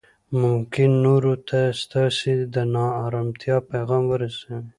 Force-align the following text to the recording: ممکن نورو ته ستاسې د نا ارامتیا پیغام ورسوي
ممکن 0.43 0.89
نورو 1.05 1.33
ته 1.49 1.59
ستاسې 1.83 2.33
د 2.53 2.55
نا 2.73 2.85
ارامتیا 3.05 3.55
پیغام 3.71 4.03
ورسوي 4.09 4.59